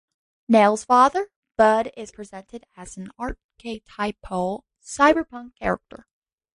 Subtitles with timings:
[0.47, 6.07] Nell's father, Bud, is presented as an archetypal cyberpunk character.